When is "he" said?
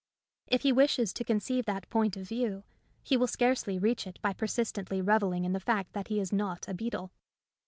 0.63-0.71, 3.03-3.15, 6.07-6.19